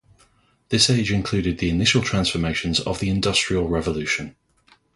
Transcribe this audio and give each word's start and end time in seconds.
This 0.69 0.89
age 0.89 1.11
included 1.11 1.59
the 1.59 1.69
initial 1.69 2.01
transformations 2.01 2.79
of 2.79 2.97
the 2.99 3.11
Industrial 3.11 3.67
Revolution. 3.67 4.35